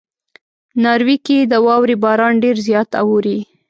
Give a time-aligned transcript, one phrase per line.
[0.83, 3.37] ناروې کې د واورې باران ډېر زیات اوري.